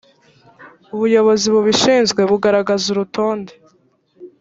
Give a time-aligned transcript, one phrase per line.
[0.95, 3.53] ubuyobozi bubishinzwe bugaragaza urutonde